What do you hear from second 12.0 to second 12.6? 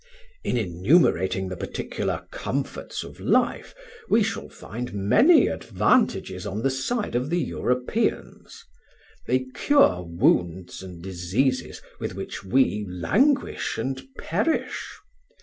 which